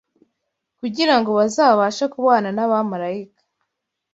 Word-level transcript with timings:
kugira 0.79 1.13
ngo 1.19 1.29
bazabashe 1.39 2.05
kubana 2.13 2.49
n’abamarayika 2.55 3.41